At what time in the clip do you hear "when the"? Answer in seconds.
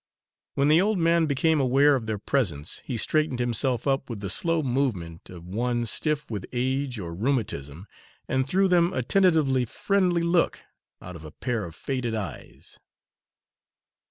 0.55-0.81